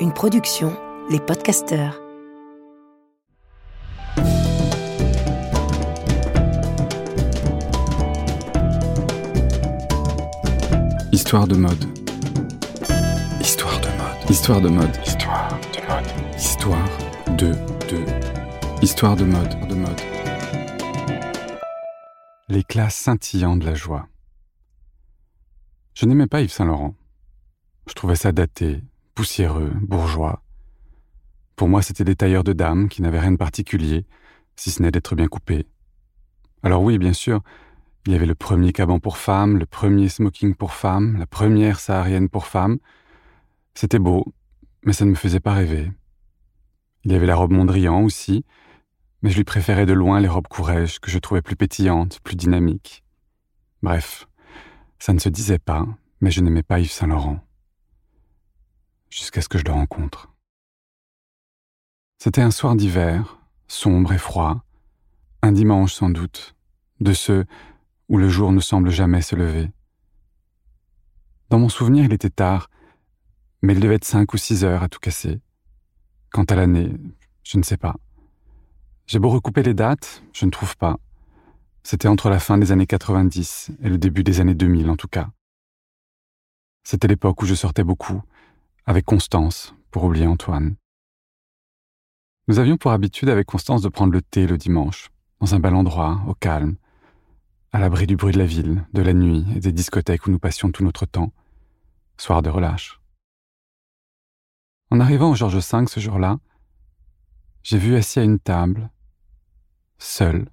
[0.00, 0.76] Une production,
[1.08, 1.98] les podcasteurs.
[11.10, 11.72] Histoire de mode.
[13.40, 14.30] Histoire de mode.
[14.30, 14.96] Histoire de mode.
[15.06, 16.06] Histoire de mode.
[16.36, 16.88] Histoire
[17.38, 17.52] de
[17.88, 18.04] de.
[18.82, 19.68] Histoire de mode.
[19.70, 20.00] De mode.
[22.50, 24.06] L'éclat scintillant de la joie.
[25.98, 26.94] Je n'aimais pas Yves Saint Laurent.
[27.88, 28.84] Je trouvais ça daté,
[29.16, 30.44] poussiéreux, bourgeois.
[31.56, 34.06] Pour moi, c'était des tailleurs de dames qui n'avaient rien de particulier,
[34.54, 35.66] si ce n'est d'être bien coupés.
[36.62, 37.40] Alors oui, bien sûr,
[38.06, 41.80] il y avait le premier caban pour femmes, le premier smoking pour femmes, la première
[41.80, 42.78] saharienne pour femmes.
[43.74, 44.32] C'était beau,
[44.84, 45.90] mais ça ne me faisait pas rêver.
[47.02, 48.44] Il y avait la robe Mondrian aussi,
[49.22, 52.36] mais je lui préférais de loin les robes Courrèges que je trouvais plus pétillantes, plus
[52.36, 53.02] dynamiques.
[53.82, 54.28] Bref,
[54.98, 55.86] ça ne se disait pas,
[56.20, 57.40] mais je n'aimais pas Yves Saint Laurent.
[59.10, 60.32] Jusqu'à ce que je le rencontre.
[62.18, 63.38] C'était un soir d'hiver,
[63.68, 64.64] sombre et froid,
[65.42, 66.56] un dimanche sans doute,
[67.00, 67.46] de ceux
[68.08, 69.70] où le jour ne semble jamais se lever.
[71.50, 72.68] Dans mon souvenir, il était tard,
[73.62, 75.40] mais il devait être cinq ou six heures à tout casser.
[76.30, 76.92] Quant à l'année,
[77.44, 77.96] je ne sais pas.
[79.06, 80.98] J'ai beau recouper les dates, je ne trouve pas.
[81.82, 85.08] C'était entre la fin des années 90 et le début des années 2000 en tout
[85.08, 85.30] cas.
[86.84, 88.22] C'était l'époque où je sortais beaucoup,
[88.86, 90.76] avec Constance, pour oublier Antoine.
[92.46, 95.74] Nous avions pour habitude avec Constance de prendre le thé le dimanche, dans un bel
[95.74, 96.76] endroit, au calme,
[97.72, 100.38] à l'abri du bruit de la ville, de la nuit et des discothèques où nous
[100.38, 101.32] passions tout notre temps,
[102.16, 103.00] soir de relâche.
[104.90, 106.38] En arrivant au Georges V ce jour-là,
[107.62, 108.90] j'ai vu assis à une table,
[109.98, 110.48] seul,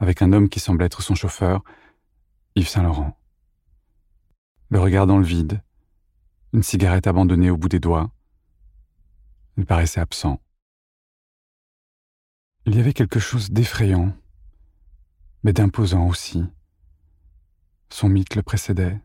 [0.00, 1.62] avec un homme qui semblait être son chauffeur,
[2.56, 3.16] Yves Saint-Laurent.
[4.70, 5.62] Le regard dans le vide,
[6.52, 8.12] une cigarette abandonnée au bout des doigts.
[9.56, 10.40] Il paraissait absent.
[12.66, 14.16] Il y avait quelque chose d'effrayant,
[15.42, 16.44] mais d'imposant aussi.
[17.90, 19.00] Son mythe le précédait.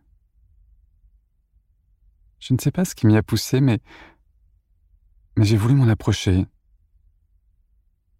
[2.39, 3.81] Je ne sais pas ce qui m'y a poussé, mais,
[5.35, 6.45] mais j'ai voulu m'en approcher.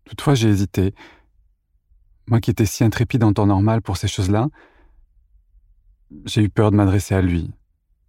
[0.04, 0.94] Toutefois, j'ai hésité.
[2.30, 4.50] Moi qui étais si intrépide en temps normal pour ces choses-là,
[6.26, 7.52] j'ai eu peur de m'adresser à lui.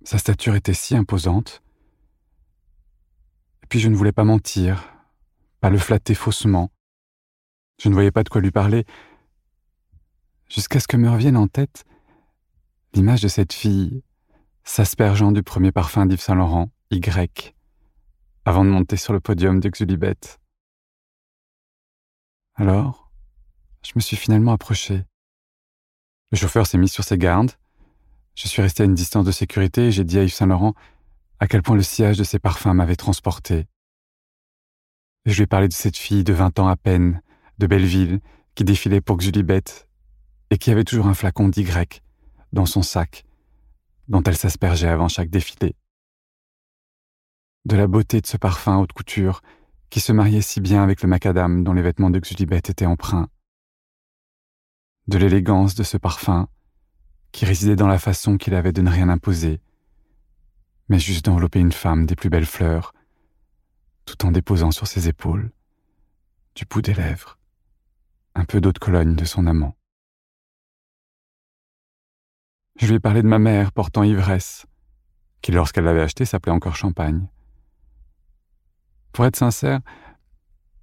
[0.04, 1.62] Sa stature était si imposante.
[3.62, 4.92] Et puis je ne voulais pas mentir,
[5.60, 6.70] pas le flatter faussement.
[7.80, 8.84] Je ne voyais pas de quoi lui parler,
[10.50, 11.86] jusqu'à ce que me revienne en tête
[12.92, 14.02] l'image de cette fille
[14.64, 17.54] s'aspergeant du premier parfum d'Yves Saint Laurent, Y,
[18.44, 20.18] avant de monter sur le podium de Xulibet.
[22.56, 23.09] Alors,
[23.82, 25.04] je me suis finalement approché.
[26.32, 27.52] Le chauffeur s'est mis sur ses gardes.
[28.34, 30.74] Je suis resté à une distance de sécurité et j'ai dit à Yves Saint-Laurent
[31.40, 33.66] à quel point le sillage de ses parfums m'avait transporté.
[35.24, 37.22] Et je lui ai parlé de cette fille de vingt ans à peine,
[37.58, 38.20] de Belleville,
[38.54, 39.64] qui défilait pour Xulibet
[40.50, 41.66] et qui avait toujours un flacon d'Y
[42.52, 43.24] dans son sac,
[44.08, 45.74] dont elle s'aspergeait avant chaque défilé.
[47.64, 49.40] De la beauté de ce parfum haute couture
[49.88, 53.28] qui se mariait si bien avec le macadam dont les vêtements de Xulibet étaient empreints
[55.10, 56.48] de l'élégance de ce parfum,
[57.32, 59.60] qui résidait dans la façon qu'il avait de ne rien imposer,
[60.88, 62.94] mais juste d'envelopper une femme des plus belles fleurs,
[64.04, 65.50] tout en déposant sur ses épaules,
[66.54, 67.38] du bout des lèvres,
[68.36, 69.74] un peu d'eau de Cologne de son amant.
[72.76, 74.64] Je lui ai parlé de ma mère portant ivresse,
[75.42, 77.26] qui lorsqu'elle l'avait acheté s'appelait encore champagne.
[79.10, 79.80] Pour être sincère,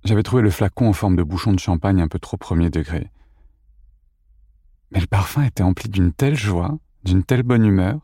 [0.03, 3.09] j'avais trouvé le flacon en forme de bouchon de champagne un peu trop premier degré.
[4.91, 7.99] Mais le parfum était empli d'une telle joie, d'une telle bonne humeur.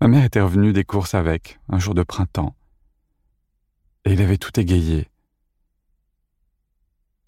[0.00, 2.54] Ma mère était revenue des courses avec, un jour de printemps,
[4.04, 5.08] et il avait tout égayé.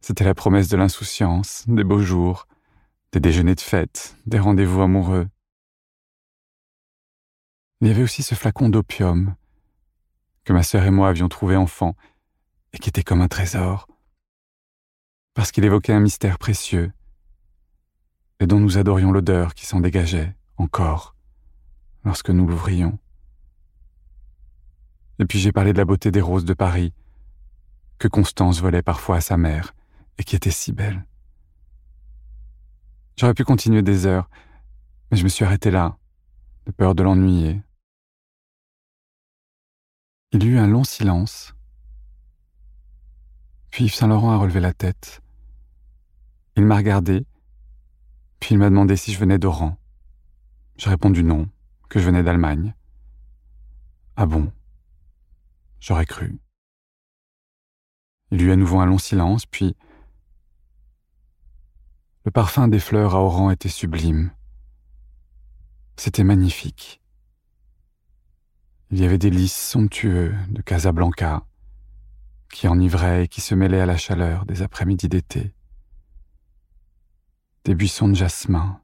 [0.00, 2.46] C'était la promesse de l'insouciance, des beaux jours,
[3.12, 5.28] des déjeuners de fête, des rendez-vous amoureux.
[7.80, 9.34] Il y avait aussi ce flacon d'opium
[10.44, 11.96] que ma sœur et moi avions trouvé enfant
[12.72, 13.88] et qui était comme un trésor,
[15.34, 16.92] parce qu'il évoquait un mystère précieux
[18.40, 21.14] et dont nous adorions l'odeur qui s'en dégageait encore
[22.04, 22.98] lorsque nous l'ouvrions.
[25.18, 26.92] Et puis j'ai parlé de la beauté des roses de Paris,
[27.98, 29.74] que Constance volait parfois à sa mère,
[30.18, 31.04] et qui était si belle.
[33.16, 34.28] J'aurais pu continuer des heures,
[35.10, 35.96] mais je me suis arrêté là,
[36.66, 37.62] de peur de l'ennuyer.
[40.32, 41.54] Il y eut un long silence,
[43.70, 45.22] puis Saint-Laurent a relevé la tête.
[46.56, 47.26] Il m'a regardé,
[48.50, 49.76] il m'a demandé si je venais d'Oran.
[50.76, 51.48] J'ai répondu non,
[51.88, 52.74] que je venais d'Allemagne.
[54.16, 54.52] Ah bon?
[55.80, 56.38] J'aurais cru.
[58.30, 59.76] Il y eut à nouveau un long silence, puis
[62.24, 64.32] le parfum des fleurs à Oran était sublime.
[65.96, 67.00] C'était magnifique.
[68.90, 71.44] Il y avait des lys somptueux de Casablanca
[72.52, 75.52] qui enivraient et qui se mêlaient à la chaleur des après-midi d'été.
[77.66, 78.80] Des buissons de jasmin.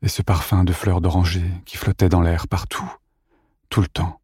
[0.00, 2.88] Et ce parfum de fleurs d'oranger qui flottait dans l'air partout,
[3.68, 4.22] tout le temps.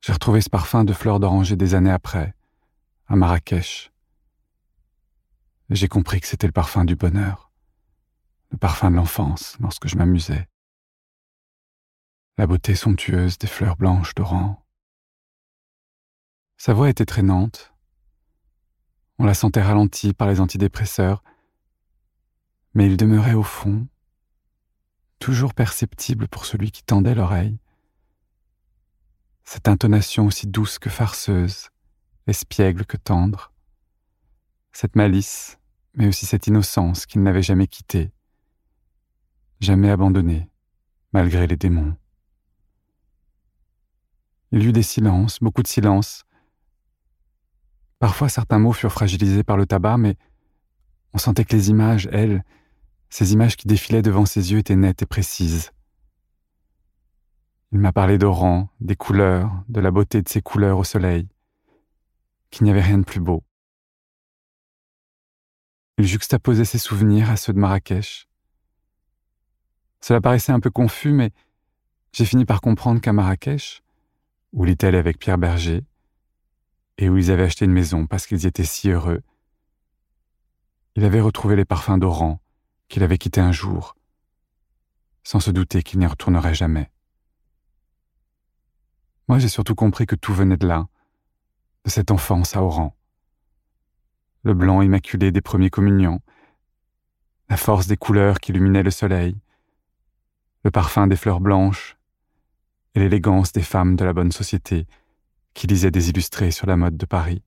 [0.00, 2.34] J'ai retrouvé ce parfum de fleurs d'oranger des années après,
[3.06, 3.92] à Marrakech.
[5.68, 7.52] J'ai compris que c'était le parfum du bonheur,
[8.52, 10.48] le parfum de l'enfance lorsque je m'amusais.
[12.38, 14.64] La beauté somptueuse des fleurs blanches d'Oran.
[16.56, 17.74] Sa voix était traînante.
[19.20, 21.22] On la sentait ralentie par les antidépresseurs,
[22.72, 23.86] mais il demeurait au fond,
[25.18, 27.58] toujours perceptible pour celui qui tendait l'oreille
[29.44, 31.68] cette intonation aussi douce que farceuse,
[32.28, 33.52] espiègle que tendre,
[34.72, 35.58] cette malice,
[35.94, 38.12] mais aussi cette innocence qu'il n'avait jamais quittée,
[39.60, 40.48] jamais abandonnée,
[41.12, 41.94] malgré les démons.
[44.52, 46.24] Il y eut des silences, beaucoup de silences.
[48.00, 50.16] Parfois certains mots furent fragilisés par le tabac, mais
[51.12, 52.42] on sentait que les images, elles,
[53.10, 55.70] ces images qui défilaient devant ses yeux étaient nettes et précises.
[57.72, 61.28] Il m'a parlé d'Oran, des couleurs, de la beauté de ses couleurs au soleil,
[62.50, 63.44] qu'il n'y avait rien de plus beau.
[65.98, 68.28] Il juxtaposait ses souvenirs à ceux de Marrakech.
[70.00, 71.32] Cela paraissait un peu confus, mais
[72.12, 73.82] j'ai fini par comprendre qu'à Marrakech,
[74.54, 75.84] où allé avec Pierre Berger,
[77.00, 79.22] et où ils avaient acheté une maison parce qu'ils étaient si heureux,
[80.96, 82.42] il avait retrouvé les parfums d'Oran
[82.88, 83.96] qu'il avait quittés un jour,
[85.22, 86.90] sans se douter qu'il n'y retournerait jamais.
[89.28, 90.88] Moi, j'ai surtout compris que tout venait de là,
[91.84, 92.94] de cette enfance à Oran.
[94.42, 96.20] Le blanc immaculé des premiers communions,
[97.48, 99.38] la force des couleurs qui illuminaient le soleil,
[100.64, 101.96] le parfum des fleurs blanches
[102.94, 104.86] et l'élégance des femmes de la bonne société
[105.54, 107.42] qui lisaient des illustrés sur la mode de Paris.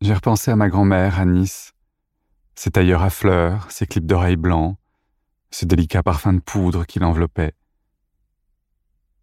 [0.00, 1.72] J'ai repensé à ma grand-mère à Nice,
[2.54, 4.76] ses tailleurs à fleurs, ses clips d'oreilles blancs,
[5.50, 7.54] ce délicat parfum de poudre qui l'enveloppait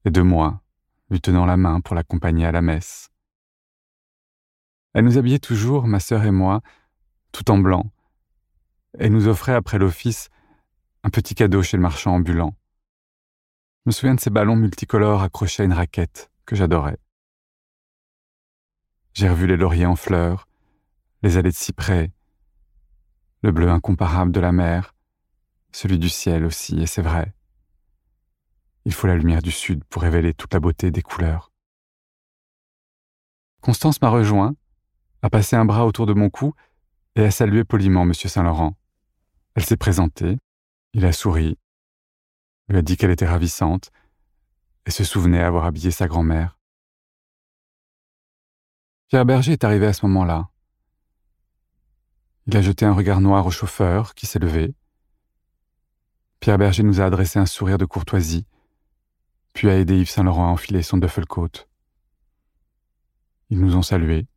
[0.08, 0.62] et de moi,
[1.10, 3.10] lui tenant la main pour l'accompagner à la messe.
[4.94, 6.62] Elle nous habillait toujours, ma sœur et moi,
[7.34, 7.92] tout en blanc,
[9.00, 10.30] et nous offrait après l'office
[11.04, 12.56] un petit cadeau chez le marchand ambulant.
[13.86, 16.98] Je me souviens de ces ballons multicolores accrochés à une raquette que j'adorais.
[19.14, 20.48] J'ai revu les lauriers en fleurs,
[21.22, 22.12] les allées de cyprès,
[23.44, 24.96] le bleu incomparable de la mer,
[25.72, 27.36] celui du ciel aussi, et c'est vrai.
[28.86, 31.52] Il faut la lumière du sud pour révéler toute la beauté des couleurs.
[33.62, 34.56] Constance m'a rejoint,
[35.22, 36.54] a passé un bras autour de mon cou
[37.16, 38.14] et a salué poliment M.
[38.14, 38.78] Saint-Laurent.
[39.56, 40.38] Elle s'est présentée,
[40.94, 41.58] il a souri,
[42.70, 43.92] lui a dit qu'elle était ravissante
[44.88, 46.58] et se souvenait avoir habillé sa grand-mère.
[49.10, 50.50] Pierre Berger est arrivé à ce moment-là.
[52.48, 54.74] Il a jeté un regard noir au chauffeur qui s'est levé.
[56.40, 58.48] Pierre Berger nous a adressé un sourire de courtoisie
[59.58, 61.50] puis a aidé Yves Saint-Laurent à enfiler son coat.
[63.50, 64.28] Ils nous ont salués,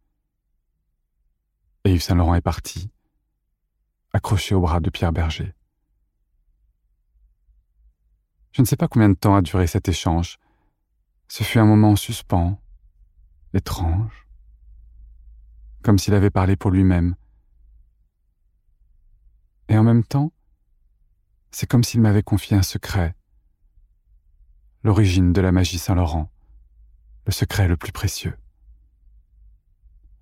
[1.84, 2.88] et Yves Saint-Laurent est parti,
[4.14, 5.52] accroché au bras de Pierre Berger.
[8.52, 10.38] Je ne sais pas combien de temps a duré cet échange.
[11.28, 12.60] Ce fut un moment en suspens,
[13.54, 14.26] étrange,
[15.82, 17.14] comme s'il avait parlé pour lui-même.
[19.68, 20.32] Et en même temps,
[21.52, 23.14] c'est comme s'il m'avait confié un secret,
[24.82, 26.30] l'origine de la magie Saint-Laurent,
[27.26, 28.36] le secret le plus précieux.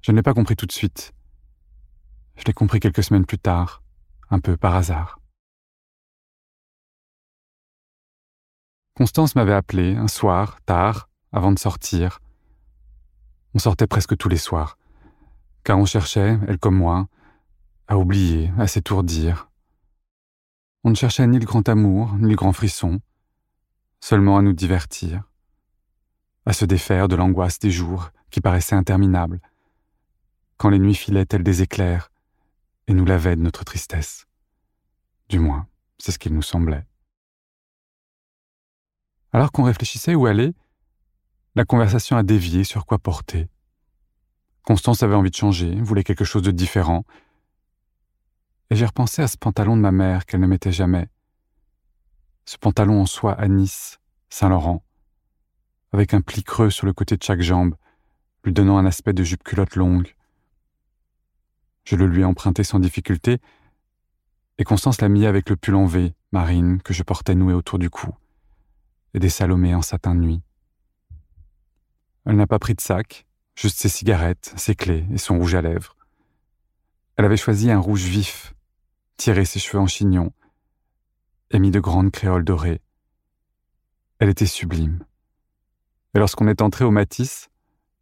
[0.02, 1.14] Je ne l'ai pas compris tout de suite.
[2.36, 3.82] Je l'ai compris quelques semaines plus tard,
[4.30, 5.17] un peu par hasard.
[8.98, 12.18] Constance m'avait appelé un soir, tard, avant de sortir.
[13.54, 14.76] On sortait presque tous les soirs,
[15.62, 17.06] car on cherchait, elle comme moi,
[17.86, 19.50] à oublier, à s'étourdir.
[20.82, 23.00] On ne cherchait ni le grand amour, ni le grand frisson,
[24.00, 25.22] seulement à nous divertir,
[26.44, 29.40] à se défaire de l'angoisse des jours qui paraissaient interminables,
[30.56, 32.10] quand les nuits filaient telles des éclairs
[32.88, 34.26] et nous lavaient de notre tristesse.
[35.28, 36.84] Du moins, c'est ce qu'il nous semblait.
[39.32, 40.54] Alors qu'on réfléchissait où aller,
[41.54, 43.48] la conversation a dévié sur quoi porter.
[44.62, 47.04] Constance avait envie de changer, voulait quelque chose de différent,
[48.70, 51.08] Et j'ai repensé à ce pantalon de ma mère qu'elle ne mettait jamais.
[52.44, 54.84] Ce pantalon en soie à Nice, Saint-Laurent,
[55.92, 57.74] avec un pli creux sur le côté de chaque jambe,
[58.44, 60.14] lui donnant un aspect de jupe culotte longue.
[61.84, 63.38] Je le lui ai emprunté sans difficulté,
[64.58, 67.78] et Constance l'a mis avec le pull en V, marine, que je portais noué autour
[67.78, 68.14] du cou,
[69.14, 70.42] et des salomés en satin de nuit.
[72.26, 75.62] Elle n'a pas pris de sac, juste ses cigarettes, ses clés et son rouge à
[75.62, 75.96] lèvres.
[77.16, 78.54] Elle avait choisi un rouge vif,
[79.16, 80.32] tiré ses cheveux en chignon,
[81.50, 82.80] et mis de grandes créoles dorées.
[84.18, 85.04] Elle était sublime.
[86.14, 87.48] Et lorsqu'on est entré au Matisse,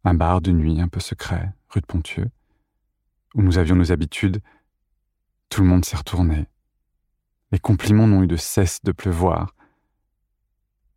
[0.03, 2.29] un bar de nuit un peu secret, rue de Pontieux,
[3.33, 4.41] où nous avions nos habitudes,
[5.49, 6.47] tout le monde s'est retourné.
[7.51, 9.55] Les compliments n'ont eu de cesse de pleuvoir,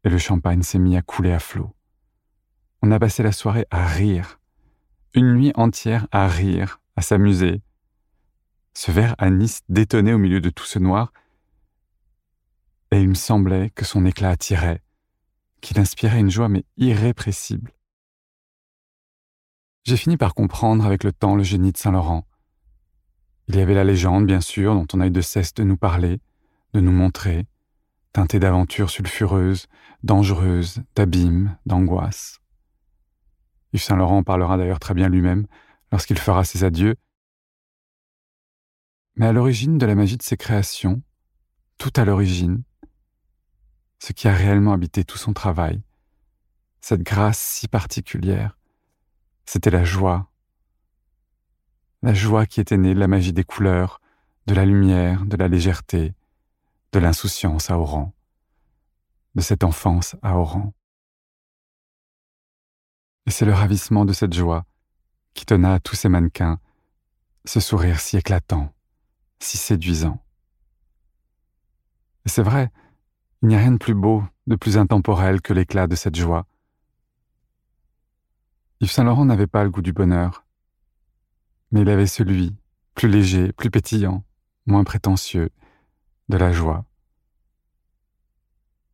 [0.05, 1.75] et le champagne s'est mis à couler à flot.
[2.83, 4.41] On a passé la soirée à rire,
[5.15, 7.63] une nuit entière à rire, à s'amuser.
[8.75, 11.13] Ce verre à Nice détonnait au milieu de tout ce noir,
[12.91, 14.83] et il me semblait que son éclat attirait,
[15.61, 17.73] qu'il inspirait une joie mais irrépressible.
[19.85, 22.27] J'ai fini par comprendre avec le temps le génie de Saint-Laurent.
[23.49, 25.77] Il y avait la légende, bien sûr, dont on a eu de cesse de nous
[25.77, 26.21] parler,
[26.75, 27.47] de nous montrer,
[28.13, 29.67] teintée d'aventures sulfureuses,
[30.03, 32.41] dangereuses, d'abîmes, d'angoisses.
[33.73, 35.47] Yves Saint-Laurent parlera d'ailleurs très bien lui-même
[35.93, 36.97] lorsqu'il fera ses adieux.
[39.17, 41.03] Mais à l'origine de la magie de ses créations,
[41.79, 42.63] tout à l'origine,
[43.99, 45.83] ce qui a réellement habité tout son travail,
[46.81, 48.59] cette grâce si particulière,
[49.45, 50.31] c'était la joie.
[52.03, 54.01] La joie qui était née de la magie des couleurs,
[54.47, 56.15] de la lumière, de la légèreté,
[56.93, 58.15] de l'insouciance à Oran,
[59.35, 60.75] de cette enfance à Oran.
[63.27, 64.67] Et c'est le ravissement de cette joie
[65.35, 66.59] qui donna à tous ces mannequins
[67.45, 68.73] ce sourire si éclatant,
[69.39, 70.23] si séduisant.
[72.27, 72.71] Et c'est vrai,
[73.43, 76.47] il n'y a rien de plus beau, de plus intemporel que l'éclat de cette joie.
[78.81, 80.45] Yves Saint-Laurent n'avait pas le goût du bonheur,
[81.71, 82.57] mais il avait celui,
[82.95, 84.25] plus léger, plus pétillant,
[84.67, 85.51] moins prétentieux,
[86.31, 86.87] de la joie.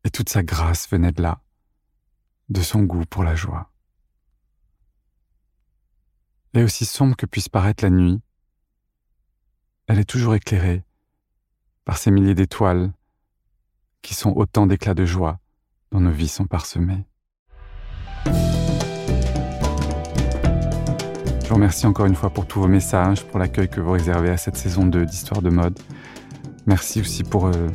[0.05, 1.41] Et toute sa grâce venait de là,
[2.49, 3.71] de son goût pour la joie.
[6.55, 8.21] Et aussi sombre que puisse paraître la nuit,
[9.87, 10.85] elle est toujours éclairée
[11.85, 12.93] par ces milliers d'étoiles
[14.01, 15.39] qui sont autant d'éclats de joie
[15.93, 17.05] dont nos vies sont parsemées.
[21.43, 24.31] Je vous remercie encore une fois pour tous vos messages, pour l'accueil que vous réservez
[24.31, 25.79] à cette saison 2 d'Histoire de mode.
[26.67, 27.69] Merci aussi pour euh,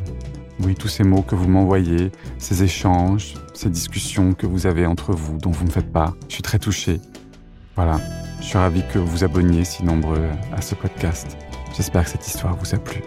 [0.60, 5.12] oui, tous ces mots que vous m'envoyez, ces échanges, ces discussions que vous avez entre
[5.12, 6.14] vous, dont vous me faites part.
[6.28, 7.00] Je suis très touché.
[7.74, 7.98] Voilà,
[8.40, 11.38] je suis ravi que vous vous abonniez si nombreux à ce podcast.
[11.74, 13.02] J'espère que cette histoire vous a plu.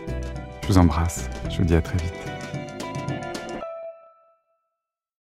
[0.64, 1.30] Je vous embrasse.
[1.52, 2.35] Je vous dis à très vite.